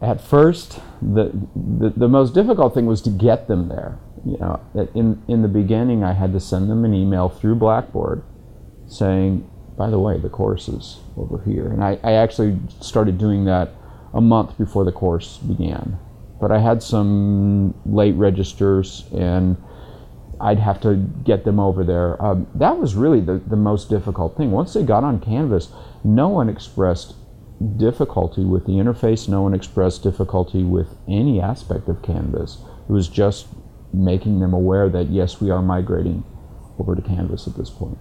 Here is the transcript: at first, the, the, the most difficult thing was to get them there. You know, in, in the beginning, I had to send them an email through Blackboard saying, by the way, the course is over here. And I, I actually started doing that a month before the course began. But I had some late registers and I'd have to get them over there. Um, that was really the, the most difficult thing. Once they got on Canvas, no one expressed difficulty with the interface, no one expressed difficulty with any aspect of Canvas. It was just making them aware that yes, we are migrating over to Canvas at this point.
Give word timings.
at 0.00 0.20
first, 0.20 0.80
the, 1.00 1.32
the, 1.54 1.92
the 1.96 2.08
most 2.08 2.34
difficult 2.34 2.74
thing 2.74 2.86
was 2.86 3.00
to 3.02 3.10
get 3.10 3.48
them 3.48 3.68
there. 3.68 3.98
You 4.24 4.38
know, 4.38 4.60
in, 4.94 5.22
in 5.28 5.42
the 5.42 5.48
beginning, 5.48 6.02
I 6.02 6.12
had 6.12 6.32
to 6.32 6.40
send 6.40 6.70
them 6.70 6.84
an 6.84 6.94
email 6.94 7.28
through 7.28 7.56
Blackboard 7.56 8.22
saying, 8.86 9.48
by 9.76 9.90
the 9.90 9.98
way, 9.98 10.18
the 10.18 10.28
course 10.28 10.68
is 10.68 11.00
over 11.16 11.42
here. 11.44 11.66
And 11.66 11.82
I, 11.82 11.98
I 12.02 12.12
actually 12.12 12.58
started 12.80 13.18
doing 13.18 13.44
that 13.46 13.70
a 14.12 14.20
month 14.20 14.56
before 14.56 14.84
the 14.84 14.92
course 14.92 15.38
began. 15.38 15.98
But 16.40 16.52
I 16.52 16.60
had 16.60 16.82
some 16.82 17.74
late 17.84 18.14
registers 18.14 19.04
and 19.12 19.56
I'd 20.40 20.58
have 20.58 20.80
to 20.82 20.96
get 21.24 21.44
them 21.44 21.60
over 21.60 21.84
there. 21.84 22.22
Um, 22.22 22.46
that 22.54 22.78
was 22.78 22.94
really 22.94 23.20
the, 23.20 23.38
the 23.46 23.56
most 23.56 23.88
difficult 23.88 24.36
thing. 24.36 24.50
Once 24.50 24.74
they 24.74 24.82
got 24.82 25.04
on 25.04 25.20
Canvas, 25.20 25.70
no 26.02 26.28
one 26.28 26.48
expressed 26.48 27.14
difficulty 27.76 28.44
with 28.44 28.66
the 28.66 28.72
interface, 28.72 29.28
no 29.28 29.42
one 29.42 29.54
expressed 29.54 30.02
difficulty 30.02 30.62
with 30.62 30.96
any 31.08 31.40
aspect 31.40 31.88
of 31.88 32.02
Canvas. 32.02 32.58
It 32.88 32.92
was 32.92 33.08
just 33.08 33.46
making 33.92 34.40
them 34.40 34.52
aware 34.52 34.88
that 34.88 35.10
yes, 35.10 35.40
we 35.40 35.50
are 35.50 35.62
migrating 35.62 36.24
over 36.78 36.94
to 36.94 37.02
Canvas 37.02 37.46
at 37.46 37.56
this 37.56 37.70
point. 37.70 37.98